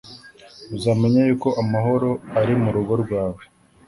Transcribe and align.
Uzamenya 0.75 1.21
yuko 1.29 1.47
amahoro 1.61 2.09
ari 2.39 2.53
mu 2.61 2.69
rugo 2.75 2.93
rwawe 3.03 3.41